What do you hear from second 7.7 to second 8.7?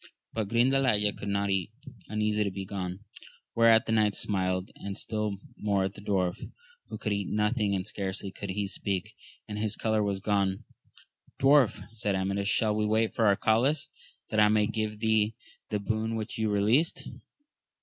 and scarcely could he